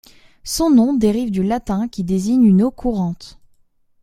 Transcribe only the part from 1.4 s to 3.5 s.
latin qui désigne une eau courante.